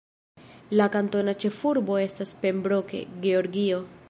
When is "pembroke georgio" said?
2.43-3.89